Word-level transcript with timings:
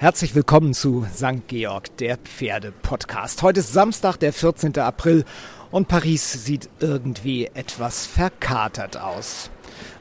Herzlich 0.00 0.36
willkommen 0.36 0.74
zu 0.74 1.04
St. 1.12 1.48
Georg, 1.48 1.96
der 1.96 2.18
Pferde-Podcast. 2.18 3.42
Heute 3.42 3.58
ist 3.58 3.72
Samstag, 3.72 4.16
der 4.18 4.32
14. 4.32 4.78
April 4.78 5.24
und 5.72 5.88
Paris 5.88 6.44
sieht 6.44 6.70
irgendwie 6.78 7.46
etwas 7.46 8.06
verkatert 8.06 8.96
aus. 8.96 9.50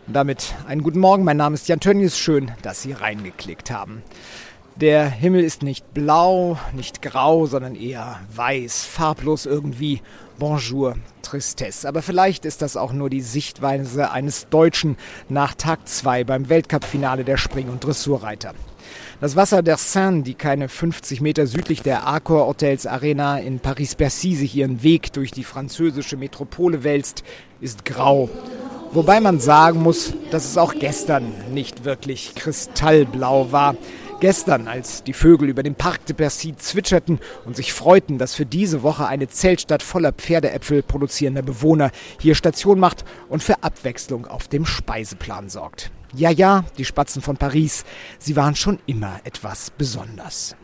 Und 0.06 0.14
damit 0.14 0.54
einen 0.68 0.84
guten 0.84 1.00
Morgen, 1.00 1.24
mein 1.24 1.38
Name 1.38 1.56
ist 1.56 1.68
Jan 1.68 1.80
Tönnies, 1.80 2.16
schön, 2.16 2.52
dass 2.62 2.84
Sie 2.84 2.92
reingeklickt 2.92 3.72
haben. 3.72 4.04
Der 4.76 5.10
Himmel 5.10 5.44
ist 5.44 5.64
nicht 5.64 5.96
blau, 5.96 6.60
nicht 6.74 7.02
grau, 7.02 7.48
sondern 7.48 7.74
eher 7.74 8.20
weiß, 8.36 8.86
farblos 8.86 9.48
irgendwie. 9.48 10.04
Bonjour, 10.40 10.94
Tristesse. 11.24 11.88
Aber 11.88 12.04
vielleicht 12.04 12.46
ist 12.46 12.62
das 12.62 12.78
auch 12.78 12.94
nur 12.94 13.10
die 13.10 13.22
Sichtweise 13.22 14.12
eines 14.12 14.48
Deutschen 14.50 14.96
nach 15.30 15.56
Tag 15.56 15.88
2 15.88 16.26
beim 16.26 16.48
Weltcup-Finale 16.48 17.24
der 17.24 17.38
Spring- 17.38 17.70
und 17.70 17.84
Dressurreiter. 17.84 18.54
Das 19.20 19.36
Wasser 19.36 19.64
der 19.64 19.78
Seine, 19.78 20.22
die 20.22 20.36
keine 20.36 20.70
50 20.70 21.22
Meter 21.22 21.48
südlich 21.48 21.82
der 21.82 22.06
Accor 22.06 22.46
Hotels 22.46 22.86
Arena 22.86 23.40
in 23.40 23.60
Paris-Bercy 23.60 24.36
sich 24.36 24.56
ihren 24.56 24.84
Weg 24.84 25.12
durch 25.14 25.32
die 25.32 25.44
französische 25.44 26.18
Metropole 26.18 26.84
wälzt, 26.84 27.24
ist 27.60 27.84
grau. 27.84 28.30
Wobei 28.92 29.20
man 29.20 29.40
sagen 29.40 29.82
muss, 29.82 30.14
dass 30.30 30.46
es 30.46 30.58
auch 30.60 30.76
gestern 30.76 31.34
nicht 31.52 31.84
wirklich 31.84 32.36
kristallblau 32.36 33.52
war. 33.52 33.76
Gestern, 34.20 34.68
als 34.68 35.04
die 35.04 35.14
Vögel 35.14 35.48
über 35.48 35.62
dem 35.62 35.76
Parc 35.76 36.08
de 36.08 36.16
Bercy 36.16 36.56
zwitscherten 36.58 37.20
und 37.46 37.56
sich 37.56 37.72
freuten, 37.72 38.18
dass 38.18 38.34
für 38.34 38.48
diese 38.48 38.82
Woche 38.82 39.06
eine 39.06 39.28
Zeltstadt 39.28 39.84
voller 39.84 40.12
Pferdeäpfel 40.12 40.82
produzierender 40.82 41.44
Bewohner 41.44 41.92
hier 42.20 42.34
Station 42.34 42.80
macht 42.80 43.06
und 43.30 43.44
für 43.44 43.62
Abwechslung 43.62 44.26
auf 44.26 44.48
dem 44.48 44.66
Speiseplan 44.66 45.50
sorgt. 45.50 45.92
Ja, 46.16 46.32
ja, 46.32 46.64
die 46.80 46.86
Spatzen 46.86 47.22
von 47.22 47.38
Paris, 47.38 47.86
sie 48.18 48.36
waren 48.36 48.56
schon 48.56 48.80
immer 48.88 49.20
etwas 49.24 49.70
besonders. 49.70 50.56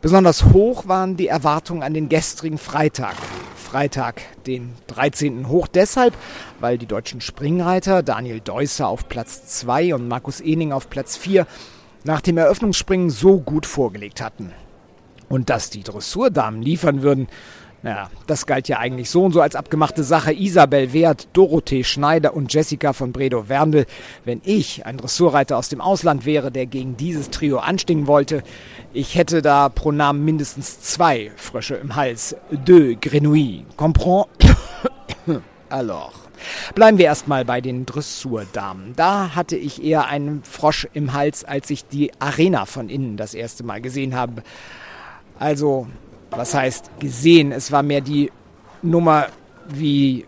Besonders 0.00 0.46
hoch 0.46 0.88
waren 0.88 1.16
die 1.16 1.28
Erwartungen 1.28 1.84
an 1.84 1.94
den 1.94 2.08
gestrigen 2.08 2.58
Freitag. 2.58 3.14
Freitag, 3.54 4.20
den 4.46 4.72
13. 4.88 5.48
hoch 5.48 5.68
deshalb, 5.68 6.14
weil 6.58 6.76
die 6.76 6.86
deutschen 6.86 7.20
Springreiter 7.20 8.02
Daniel 8.02 8.40
Deusser 8.40 8.88
auf 8.88 9.08
Platz 9.08 9.46
2 9.60 9.94
und 9.94 10.08
Markus 10.08 10.40
Ening 10.40 10.72
auf 10.72 10.90
Platz 10.90 11.16
4 11.16 11.46
nach 12.04 12.20
dem 12.20 12.38
Eröffnungsspringen 12.38 13.10
so 13.10 13.40
gut 13.40 13.66
vorgelegt 13.66 14.20
hatten. 14.20 14.52
Und 15.28 15.50
dass 15.50 15.70
die 15.70 15.82
Dressurdamen 15.82 16.62
liefern 16.62 17.02
würden, 17.02 17.28
naja, 17.82 18.10
das 18.26 18.44
galt 18.44 18.68
ja 18.68 18.78
eigentlich 18.78 19.08
so 19.08 19.24
und 19.24 19.32
so 19.32 19.40
als 19.40 19.56
abgemachte 19.56 20.04
Sache. 20.04 20.34
Isabel 20.34 20.92
Wert, 20.92 21.28
Dorothee 21.32 21.82
Schneider 21.82 22.34
und 22.34 22.52
Jessica 22.52 22.92
von 22.92 23.12
Bredow-Werndl. 23.12 23.86
Wenn 24.24 24.42
ich 24.44 24.84
ein 24.84 24.98
Dressurreiter 24.98 25.56
aus 25.56 25.70
dem 25.70 25.80
Ausland 25.80 26.26
wäre, 26.26 26.50
der 26.52 26.66
gegen 26.66 26.98
dieses 26.98 27.30
Trio 27.30 27.58
anstinken 27.58 28.06
wollte, 28.06 28.42
ich 28.92 29.14
hätte 29.14 29.40
da 29.40 29.70
pro 29.70 29.92
Namen 29.92 30.24
mindestens 30.24 30.80
zwei 30.80 31.30
Frösche 31.36 31.76
im 31.76 31.96
Hals. 31.96 32.36
Deux 32.66 32.98
Grenouilles. 33.00 33.64
Comprends? 33.76 34.28
Alors. 35.70 36.12
Bleiben 36.74 36.98
wir 36.98 37.06
erstmal 37.06 37.44
bei 37.44 37.60
den 37.60 37.86
Dressurdamen. 37.86 38.94
Da 38.96 39.34
hatte 39.34 39.56
ich 39.56 39.82
eher 39.82 40.06
einen 40.06 40.42
Frosch 40.42 40.88
im 40.92 41.12
Hals, 41.12 41.44
als 41.44 41.70
ich 41.70 41.86
die 41.86 42.12
Arena 42.18 42.66
von 42.66 42.88
innen 42.88 43.16
das 43.16 43.34
erste 43.34 43.64
Mal 43.64 43.80
gesehen 43.80 44.14
habe. 44.14 44.42
Also 45.38 45.86
was 46.30 46.54
heißt 46.54 46.90
gesehen? 47.00 47.52
Es 47.52 47.72
war 47.72 47.82
mehr 47.82 48.00
die 48.00 48.30
Nummer, 48.82 49.26
wie, 49.68 50.26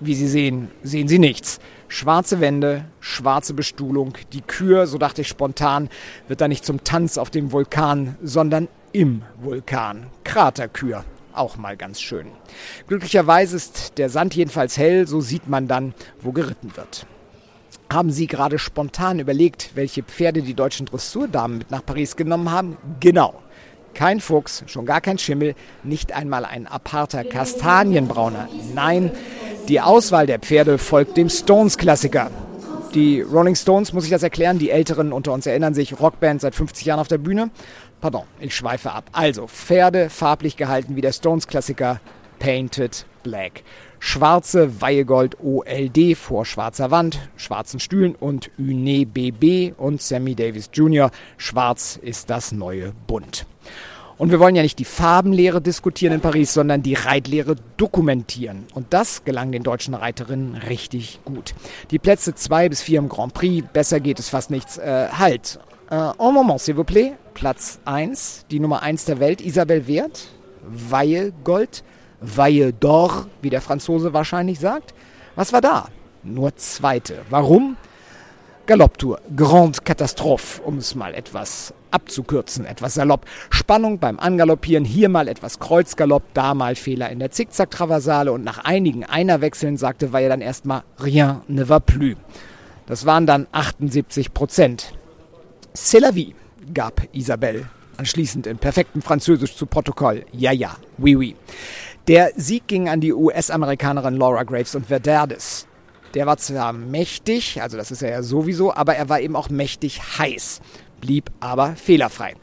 wie 0.00 0.14
Sie 0.14 0.28
sehen, 0.28 0.70
sehen 0.82 1.08
Sie 1.08 1.18
nichts. 1.18 1.60
Schwarze 1.88 2.40
Wände, 2.40 2.86
schwarze 3.00 3.52
Bestuhlung, 3.52 4.14
die 4.32 4.40
Kür, 4.40 4.86
so 4.86 4.96
dachte 4.96 5.20
ich 5.20 5.28
spontan, 5.28 5.90
wird 6.26 6.40
da 6.40 6.48
nicht 6.48 6.64
zum 6.64 6.84
Tanz 6.84 7.18
auf 7.18 7.28
dem 7.28 7.52
Vulkan, 7.52 8.16
sondern 8.22 8.68
im 8.92 9.22
Vulkan. 9.40 10.06
Kraterkür, 10.24 11.04
auch 11.34 11.56
mal 11.56 11.76
ganz 11.76 12.00
schön. 12.00 12.28
Glücklicherweise 12.86 13.56
ist 13.56 13.98
der 13.98 14.08
Sand 14.08 14.34
jedenfalls 14.34 14.76
hell, 14.76 15.06
so 15.06 15.20
sieht 15.20 15.48
man 15.48 15.68
dann, 15.68 15.94
wo 16.20 16.32
geritten 16.32 16.76
wird. 16.76 17.06
Haben 17.92 18.10
Sie 18.10 18.26
gerade 18.26 18.58
spontan 18.58 19.18
überlegt, 19.18 19.72
welche 19.74 20.02
Pferde 20.02 20.42
die 20.42 20.54
deutschen 20.54 20.86
Dressurdamen 20.86 21.58
mit 21.58 21.70
nach 21.70 21.84
Paris 21.84 22.16
genommen 22.16 22.50
haben? 22.50 22.76
Genau. 23.00 23.34
Kein 23.92 24.20
Fuchs, 24.20 24.64
schon 24.66 24.86
gar 24.86 25.02
kein 25.02 25.18
Schimmel, 25.18 25.54
nicht 25.82 26.12
einmal 26.12 26.46
ein 26.46 26.66
aparter 26.66 27.24
Kastanienbrauner. 27.24 28.48
Nein, 28.74 29.10
die 29.68 29.80
Auswahl 29.80 30.26
der 30.26 30.38
Pferde 30.38 30.78
folgt 30.78 31.18
dem 31.18 31.28
Stones-Klassiker. 31.28 32.30
Die 32.94 33.20
Rolling 33.20 33.54
Stones, 33.54 33.92
muss 33.92 34.04
ich 34.04 34.10
das 34.10 34.22
erklären, 34.22 34.58
die 34.58 34.70
Älteren 34.70 35.12
unter 35.12 35.32
uns 35.32 35.46
erinnern 35.46 35.74
sich, 35.74 35.98
Rockband 36.00 36.40
seit 36.40 36.54
50 36.54 36.86
Jahren 36.86 37.00
auf 37.00 37.08
der 37.08 37.18
Bühne. 37.18 37.50
Pardon, 38.02 38.24
ich 38.40 38.52
schweife 38.52 38.90
ab. 38.90 39.04
Also, 39.12 39.46
Pferde 39.46 40.10
farblich 40.10 40.56
gehalten 40.56 40.96
wie 40.96 41.00
der 41.00 41.12
Stones-Klassiker 41.12 42.00
Painted 42.40 43.06
Black. 43.22 43.62
Schwarze 44.00 44.80
Weihegold 44.80 45.36
OLD 45.40 46.16
vor 46.16 46.44
schwarzer 46.44 46.90
Wand, 46.90 47.20
schwarzen 47.36 47.78
Stühlen 47.78 48.16
und 48.16 48.50
Une 48.58 49.06
BB 49.06 49.74
und 49.78 50.02
Sammy 50.02 50.34
Davis 50.34 50.68
Jr. 50.72 51.12
Schwarz 51.36 51.96
ist 52.02 52.28
das 52.28 52.50
neue 52.50 52.92
Bunt. 53.06 53.46
Und 54.18 54.32
wir 54.32 54.40
wollen 54.40 54.56
ja 54.56 54.62
nicht 54.62 54.80
die 54.80 54.84
Farbenlehre 54.84 55.60
diskutieren 55.60 56.14
in 56.14 56.20
Paris, 56.20 56.52
sondern 56.52 56.82
die 56.82 56.94
Reitlehre 56.94 57.54
dokumentieren. 57.76 58.66
Und 58.74 58.92
das 58.92 59.24
gelang 59.24 59.52
den 59.52 59.62
deutschen 59.62 59.94
Reiterinnen 59.94 60.56
richtig 60.56 61.20
gut. 61.24 61.54
Die 61.92 62.00
Plätze 62.00 62.34
2 62.34 62.68
bis 62.68 62.82
4 62.82 62.98
im 62.98 63.08
Grand 63.08 63.32
Prix, 63.32 63.64
besser 63.72 64.00
geht 64.00 64.18
es 64.18 64.28
fast 64.28 64.50
nichts. 64.50 64.76
Äh, 64.78 65.06
halt, 65.16 65.60
äh, 65.88 65.94
en 65.94 66.34
moment, 66.34 66.58
s'il 66.58 66.74
vous 66.74 66.84
plaît. 66.84 67.12
Platz 67.34 67.80
1, 67.84 68.46
die 68.50 68.60
Nummer 68.60 68.82
1 68.82 69.04
der 69.06 69.20
Welt, 69.20 69.40
Isabel 69.40 69.86
Wert, 69.86 70.28
Weihe 70.62 71.32
Gold, 71.44 71.82
Weihe 72.20 72.72
d'Or, 72.72 73.26
wie 73.40 73.50
der 73.50 73.60
Franzose 73.60 74.12
wahrscheinlich 74.12 74.60
sagt. 74.60 74.94
Was 75.34 75.52
war 75.52 75.60
da? 75.60 75.88
Nur 76.22 76.54
zweite. 76.56 77.22
Warum? 77.30 77.76
Galopptour, 78.66 79.20
Grande 79.34 79.80
Catastrophe, 79.82 80.62
um 80.62 80.78
es 80.78 80.94
mal 80.94 81.14
etwas 81.14 81.74
abzukürzen, 81.90 82.64
etwas 82.64 82.94
salopp. 82.94 83.26
Spannung 83.50 83.98
beim 83.98 84.20
Angaloppieren, 84.20 84.84
hier 84.84 85.08
mal 85.08 85.26
etwas 85.26 85.58
Kreuzgalopp, 85.58 86.22
da 86.32 86.54
mal 86.54 86.76
Fehler 86.76 87.10
in 87.10 87.18
der 87.18 87.32
Zickzack-Traversale 87.32 88.30
und 88.30 88.44
nach 88.44 88.58
einigen 88.58 89.04
Einerwechseln 89.04 89.76
sagte 89.76 90.12
Weihe 90.12 90.28
dann 90.28 90.40
erstmal 90.40 90.84
Rien 91.02 91.40
ne 91.48 91.68
va 91.68 91.80
plus. 91.80 92.16
Das 92.86 93.04
waren 93.04 93.26
dann 93.26 93.48
78 93.50 94.32
Prozent. 94.32 94.94
C'est 95.74 96.00
la 96.00 96.14
vie, 96.14 96.34
gab 96.72 97.02
Isabelle 97.12 97.66
anschließend 97.96 98.46
in 98.46 98.58
perfektem 98.58 99.02
Französisch 99.02 99.56
zu 99.56 99.66
Protokoll. 99.66 100.24
Ja, 100.32 100.52
ja, 100.52 100.76
oui, 100.98 101.16
oui. 101.16 101.36
Der 102.08 102.32
Sieg 102.36 102.66
ging 102.66 102.88
an 102.88 103.00
die 103.00 103.12
US-Amerikanerin 103.12 104.16
Laura 104.16 104.42
Graves 104.42 104.74
und 104.74 104.86
Verderdes. 104.86 105.68
Der 106.14 106.26
war 106.26 106.36
zwar 106.36 106.72
mächtig, 106.72 107.62
also 107.62 107.76
das 107.76 107.90
ist 107.90 108.02
er 108.02 108.10
ja 108.10 108.22
sowieso, 108.22 108.74
aber 108.74 108.96
er 108.96 109.08
war 109.08 109.20
eben 109.20 109.36
auch 109.36 109.48
mächtig 109.48 110.18
heiß, 110.18 110.60
blieb 111.00 111.30
aber 111.40 111.74
fehlerfrei. 111.76 112.34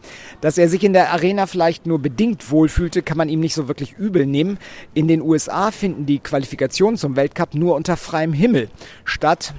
Dass 0.42 0.58
er 0.58 0.70
sich 0.70 0.84
in 0.84 0.94
der 0.94 1.12
Arena 1.12 1.46
vielleicht 1.46 1.86
nur 1.86 2.00
bedingt 2.00 2.50
wohlfühlte, 2.50 3.04
kann 3.04 3.18
man 3.18 3.30
ihm 3.30 3.42
nicht 3.42 3.54
so 3.54 3.68
wirklich 3.68 3.94
übel 3.94 4.26
nehmen. 4.26 4.58
In 4.94 5.08
den 5.08 5.22
USA 5.22 5.72
finden 5.72 6.06
die 6.06 6.20
Qualifikationen 6.20 6.98
zum 6.98 7.16
Weltcup 7.16 7.54
nur 7.54 7.76
unter 7.76 7.98
freiem 7.98 8.34
Himmel 8.34 8.70
statt. 9.04 9.54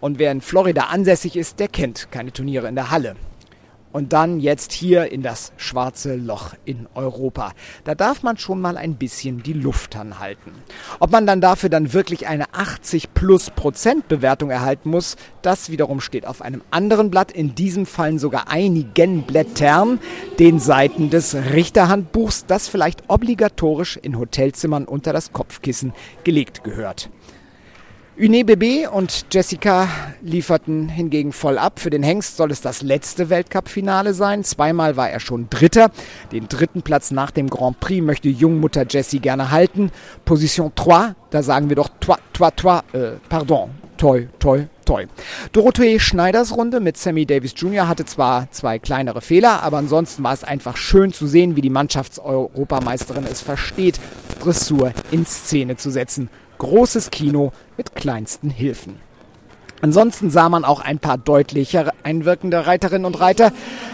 Und 0.00 0.18
wer 0.18 0.30
in 0.32 0.42
Florida 0.42 0.84
ansässig 0.84 1.34
ist, 1.34 1.58
der 1.58 1.68
kennt 1.68 2.12
keine 2.12 2.32
Turniere 2.32 2.68
in 2.68 2.74
der 2.74 2.90
Halle 2.90 3.16
und 3.92 4.12
dann 4.12 4.40
jetzt 4.40 4.72
hier 4.72 5.10
in 5.10 5.22
das 5.22 5.52
schwarze 5.56 6.16
Loch 6.16 6.54
in 6.64 6.86
Europa. 6.94 7.52
Da 7.84 7.94
darf 7.94 8.22
man 8.22 8.36
schon 8.36 8.60
mal 8.60 8.76
ein 8.76 8.96
bisschen 8.96 9.42
die 9.42 9.52
Luft 9.52 9.96
anhalten. 9.96 10.52
Ob 10.98 11.10
man 11.10 11.26
dann 11.26 11.40
dafür 11.40 11.68
dann 11.68 11.92
wirklich 11.92 12.26
eine 12.26 12.52
80 12.54 13.14
plus 13.14 13.50
Prozent 13.50 14.08
Bewertung 14.08 14.50
erhalten 14.50 14.90
muss, 14.90 15.16
das 15.42 15.70
wiederum 15.70 16.00
steht 16.00 16.26
auf 16.26 16.42
einem 16.42 16.62
anderen 16.70 17.10
Blatt, 17.10 17.32
in 17.32 17.54
diesem 17.54 17.86
Fall 17.86 18.18
sogar 18.18 18.48
einigen 18.48 19.22
Blättern, 19.22 19.98
den 20.38 20.58
Seiten 20.58 21.10
des 21.10 21.34
Richterhandbuchs, 21.34 22.46
das 22.46 22.68
vielleicht 22.68 23.04
obligatorisch 23.08 23.96
in 23.96 24.18
Hotelzimmern 24.18 24.84
unter 24.84 25.12
das 25.12 25.32
Kopfkissen 25.32 25.92
gelegt 26.24 26.64
gehört. 26.64 27.10
Une 28.20 28.44
Bebe 28.44 28.90
und 28.90 29.24
Jessica 29.32 29.88
lieferten 30.20 30.90
hingegen 30.90 31.32
voll 31.32 31.56
ab. 31.56 31.80
Für 31.80 31.88
den 31.88 32.02
Hengst 32.02 32.36
soll 32.36 32.50
es 32.50 32.60
das 32.60 32.82
letzte 32.82 33.30
Weltcup-Finale 33.30 34.12
sein. 34.12 34.44
Zweimal 34.44 34.98
war 34.98 35.08
er 35.08 35.20
schon 35.20 35.48
Dritter. 35.48 35.90
Den 36.30 36.46
dritten 36.46 36.82
Platz 36.82 37.12
nach 37.12 37.30
dem 37.30 37.48
Grand 37.48 37.80
Prix 37.80 38.04
möchte 38.04 38.28
Jungmutter 38.28 38.84
Jessie 38.86 39.20
gerne 39.20 39.50
halten. 39.50 39.90
Position 40.26 40.70
3, 40.74 41.14
da 41.30 41.42
sagen 41.42 41.70
wir 41.70 41.76
doch 41.76 41.88
toi, 41.98 42.16
toi, 42.34 42.50
toi, 42.50 42.80
äh, 42.92 43.12
pardon, 43.30 43.70
toi, 43.96 44.26
toi, 44.38 44.66
toi. 44.84 45.06
Dorothee 45.52 45.98
Schneiders 45.98 46.54
Runde 46.54 46.80
mit 46.80 46.98
Sammy 46.98 47.24
Davis 47.24 47.54
Jr. 47.56 47.88
hatte 47.88 48.04
zwar 48.04 48.50
zwei 48.50 48.78
kleinere 48.78 49.22
Fehler, 49.22 49.62
aber 49.62 49.78
ansonsten 49.78 50.22
war 50.22 50.34
es 50.34 50.44
einfach 50.44 50.76
schön 50.76 51.14
zu 51.14 51.26
sehen, 51.26 51.56
wie 51.56 51.62
die 51.62 51.70
Mannschaftseuropameisterin 51.70 53.24
es 53.24 53.40
versteht, 53.40 53.98
Dressur 54.40 54.92
in 55.12 55.24
Szene 55.26 55.76
zu 55.76 55.90
setzen 55.90 56.28
großes 56.60 57.10
Kino 57.10 57.52
mit 57.76 57.96
kleinsten 57.96 58.50
Hilfen. 58.50 59.00
Ansonsten 59.82 60.28
sah 60.28 60.50
man 60.50 60.66
auch 60.66 60.80
ein 60.80 60.98
paar 60.98 61.16
deutlicher 61.16 61.94
einwirkende 62.02 62.66
Reiterinnen 62.66 63.06
und 63.06 63.18
Reiter. 63.18 63.50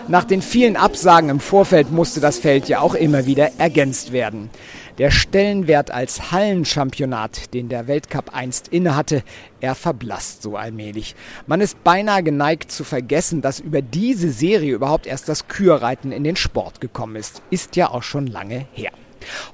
Nach 0.08 0.24
den 0.24 0.42
vielen 0.42 0.76
Absagen 0.76 1.30
im 1.30 1.38
Vorfeld 1.38 1.92
musste 1.92 2.18
das 2.18 2.40
Feld 2.40 2.68
ja 2.68 2.80
auch 2.80 2.96
immer 2.96 3.26
wieder 3.26 3.50
ergänzt 3.58 4.10
werden. 4.10 4.50
Der 4.98 5.12
Stellenwert 5.12 5.92
als 5.92 6.32
Hallenchampionat, 6.32 7.54
den 7.54 7.68
der 7.68 7.86
Weltcup 7.86 8.34
einst 8.34 8.66
innehatte, 8.66 9.22
er 9.60 9.76
verblasst 9.76 10.42
so 10.42 10.56
allmählich. 10.56 11.14
Man 11.46 11.60
ist 11.60 11.84
beinahe 11.84 12.24
geneigt 12.24 12.72
zu 12.72 12.82
vergessen, 12.82 13.42
dass 13.42 13.60
über 13.60 13.80
diese 13.80 14.32
Serie 14.32 14.74
überhaupt 14.74 15.06
erst 15.06 15.28
das 15.28 15.46
Kürreiten 15.46 16.10
in 16.10 16.24
den 16.24 16.34
Sport 16.34 16.80
gekommen 16.80 17.14
ist. 17.14 17.42
Ist 17.50 17.76
ja 17.76 17.90
auch 17.90 18.02
schon 18.02 18.26
lange 18.26 18.66
her. 18.72 18.90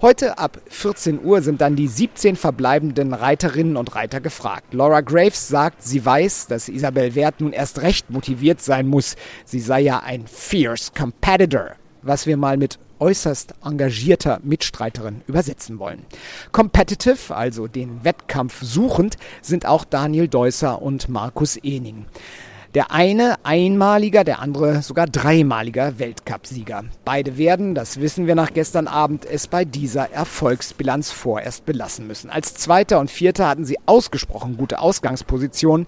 Heute 0.01 0.39
ab 0.39 0.61
14 0.69 1.25
Uhr 1.25 1.43
sind 1.43 1.61
dann 1.61 1.77
die 1.77 1.89
17 1.89 2.37
verbleibenden 2.37 3.15
Reiterinnen 3.15 3.77
und 3.77 3.95
Reiter 3.95 4.21
gefragt. 4.21 4.75
Laura 4.75 5.01
Graves 5.01 5.49
sagt, 5.49 5.83
sie 5.83 6.05
weiß, 6.05 6.47
dass 6.47 6.69
Isabel 6.69 7.15
Wert 7.15 7.41
nun 7.41 7.53
erst 7.53 7.83
recht 7.83 8.11
motiviert 8.11 8.61
sein 8.61 8.87
muss. 8.87 9.17
Sie 9.45 9.61
sei 9.61 9.81
ja 9.81 10.01
ein 10.01 10.27
fierce 10.27 10.93
competitor, 10.93 11.73
was 12.03 12.27
wir 12.27 12.37
mal 12.37 12.57
mit 12.57 12.79
äußerst 13.03 13.55
engagierter 13.65 14.39
Mitstreiterin 14.45 15.23
übersetzen 15.27 15.81
wollen. 15.81 16.05
Competitive, 16.53 17.35
also 17.35 17.67
den 17.67 18.05
Wettkampf 18.05 18.63
suchend, 18.63 19.17
sind 19.43 19.67
auch 19.67 19.85
Daniel 19.85 20.29
Deusser 20.29 20.81
und 20.81 21.09
Markus 21.09 21.57
Ening. 21.57 22.07
Der 22.75 22.91
eine 22.91 23.35
einmaliger, 23.43 24.25
der 24.25 24.39
andere 24.39 24.81
sogar 24.81 25.07
dreimaliger 25.07 25.99
Weltcupsieger. 25.99 26.85
Beide 27.05 27.37
werden, 27.37 27.75
das 27.75 28.01
wissen 28.01 28.27
wir 28.27 28.35
nach 28.35 28.55
gestern 28.55 28.87
Abend, 28.87 29.27
es 29.27 29.47
bei 29.47 29.67
dieser 29.67 30.11
Erfolgsbilanz 30.11 31.11
vorerst 31.11 31.67
belassen 31.67 32.07
müssen. 32.07 32.31
Als 32.31 32.55
Zweiter 32.55 32.99
und 32.99 33.11
Vierter 33.11 33.47
hatten 33.47 33.67
sie 33.67 33.77
ausgesprochen 33.85 34.57
gute 34.57 34.79
Ausgangspositionen, 34.79 35.87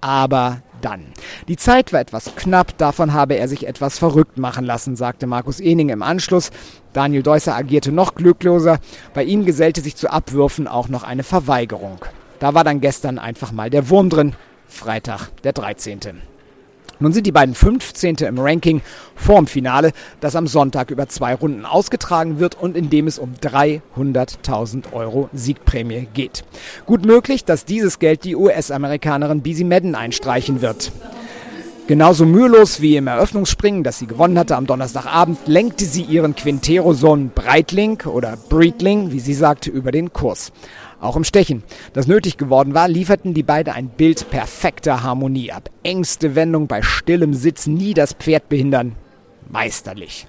aber 0.00 0.62
dann. 0.80 1.04
Die 1.46 1.58
Zeit 1.58 1.92
war 1.92 2.00
etwas 2.00 2.34
knapp, 2.36 2.78
davon 2.78 3.12
habe 3.12 3.34
er 3.34 3.46
sich 3.46 3.66
etwas 3.66 3.98
verrückt 3.98 4.38
machen 4.38 4.64
lassen, 4.64 4.96
sagte 4.96 5.26
Markus 5.26 5.60
Ening 5.60 5.90
im 5.90 6.02
Anschluss. 6.02 6.50
Daniel 6.94 7.22
Deusser 7.22 7.54
agierte 7.54 7.92
noch 7.92 8.14
glückloser. 8.14 8.78
Bei 9.12 9.24
ihm 9.24 9.44
gesellte 9.44 9.82
sich 9.82 9.96
zu 9.96 10.10
Abwürfen 10.10 10.68
auch 10.68 10.88
noch 10.88 11.02
eine 11.02 11.22
Verweigerung. 11.22 12.02
Da 12.38 12.54
war 12.54 12.64
dann 12.64 12.80
gestern 12.80 13.18
einfach 13.18 13.52
mal 13.52 13.68
der 13.68 13.90
Wurm 13.90 14.08
drin. 14.08 14.34
Freitag, 14.74 15.28
der 15.44 15.52
13. 15.52 16.00
Nun 16.98 17.12
sind 17.12 17.26
die 17.26 17.32
beiden 17.32 17.54
15. 17.54 18.16
im 18.16 18.38
Ranking 18.38 18.82
vorm 19.14 19.46
Finale, 19.46 19.92
das 20.20 20.34
am 20.34 20.48
Sonntag 20.48 20.90
über 20.90 21.08
zwei 21.08 21.34
Runden 21.34 21.64
ausgetragen 21.64 22.40
wird 22.40 22.60
und 22.60 22.76
in 22.76 22.90
dem 22.90 23.06
es 23.06 23.18
um 23.18 23.34
300.000 23.40 24.92
Euro 24.92 25.30
Siegprämie 25.32 26.08
geht. 26.12 26.44
Gut 26.86 27.06
möglich, 27.06 27.44
dass 27.44 27.64
dieses 27.64 28.00
Geld 28.00 28.24
die 28.24 28.34
US-Amerikanerin 28.34 29.42
Busy 29.42 29.64
Madden 29.64 29.94
einstreichen 29.94 30.60
wird. 30.60 30.90
Genauso 31.86 32.24
mühelos 32.24 32.80
wie 32.80 32.96
im 32.96 33.06
Eröffnungsspringen, 33.06 33.84
das 33.84 33.98
sie 33.98 34.06
gewonnen 34.06 34.38
hatte 34.38 34.56
am 34.56 34.66
Donnerstagabend, 34.66 35.38
lenkte 35.46 35.84
sie 35.84 36.02
ihren 36.02 36.34
Quintero-Sohn 36.34 37.30
Breitling 37.34 38.00
oder 38.06 38.38
Breitling, 38.48 39.12
wie 39.12 39.20
sie 39.20 39.34
sagte, 39.34 39.70
über 39.70 39.92
den 39.92 40.12
Kurs. 40.12 40.50
Auch 41.04 41.16
im 41.16 41.24
Stechen, 41.24 41.62
das 41.92 42.06
nötig 42.06 42.38
geworden 42.38 42.72
war, 42.72 42.88
lieferten 42.88 43.34
die 43.34 43.42
beiden 43.42 43.74
ein 43.74 43.90
Bild 43.90 44.30
perfekter 44.30 45.02
Harmonie 45.02 45.52
ab. 45.52 45.68
Engste 45.82 46.34
Wendung 46.34 46.66
bei 46.66 46.80
stillem 46.80 47.34
Sitz, 47.34 47.66
nie 47.66 47.92
das 47.92 48.14
Pferd 48.14 48.48
behindern. 48.48 48.96
Meisterlich. 49.50 50.26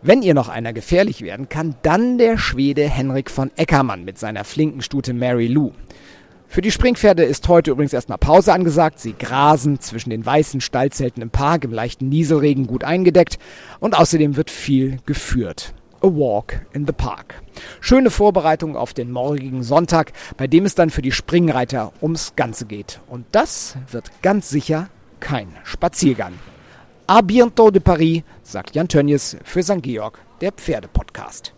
Wenn 0.00 0.22
ihr 0.22 0.32
noch 0.32 0.48
einer 0.48 0.72
gefährlich 0.72 1.20
werden 1.20 1.50
kann, 1.50 1.74
dann 1.82 2.16
der 2.16 2.38
Schwede 2.38 2.88
Henrik 2.88 3.30
von 3.30 3.50
Eckermann 3.56 4.06
mit 4.06 4.18
seiner 4.18 4.44
flinken 4.44 4.80
Stute 4.80 5.12
Mary 5.12 5.48
Lou. 5.48 5.72
Für 6.48 6.62
die 6.62 6.70
Springpferde 6.70 7.22
ist 7.22 7.46
heute 7.48 7.72
übrigens 7.72 7.92
erstmal 7.92 8.16
Pause 8.16 8.54
angesagt. 8.54 9.00
Sie 9.00 9.12
grasen 9.12 9.80
zwischen 9.80 10.08
den 10.08 10.24
weißen 10.24 10.62
Stallzelten 10.62 11.22
im 11.22 11.28
Park 11.28 11.64
im 11.64 11.74
leichten 11.74 12.08
Nieselregen 12.08 12.66
gut 12.66 12.84
eingedeckt 12.84 13.38
und 13.80 13.94
außerdem 13.94 14.36
wird 14.36 14.50
viel 14.50 14.96
geführt. 15.04 15.74
A 16.02 16.06
Walk 16.06 16.62
in 16.72 16.86
the 16.86 16.92
Park. 16.92 17.42
Schöne 17.80 18.10
Vorbereitung 18.10 18.74
auf 18.74 18.94
den 18.94 19.10
morgigen 19.10 19.62
Sonntag, 19.62 20.12
bei 20.38 20.46
dem 20.46 20.64
es 20.64 20.74
dann 20.74 20.88
für 20.88 21.02
die 21.02 21.12
Springreiter 21.12 21.92
ums 22.00 22.34
Ganze 22.36 22.64
geht. 22.64 23.00
Und 23.06 23.26
das 23.32 23.76
wird 23.90 24.10
ganz 24.22 24.48
sicher 24.48 24.88
kein 25.20 25.48
Spaziergang. 25.64 26.32
A 27.06 27.20
bientôt 27.20 27.70
de 27.70 27.80
Paris, 27.80 28.22
sagt 28.42 28.74
Jan 28.74 28.88
Tönnies 28.88 29.36
für 29.44 29.62
St. 29.62 29.82
Georg, 29.82 30.18
der 30.40 30.52
Pferdepodcast. 30.52 31.52